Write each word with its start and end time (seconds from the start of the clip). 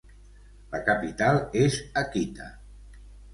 La 0.71 0.79
capital 0.87 1.37
és 1.65 1.77
Akita. 2.03 2.49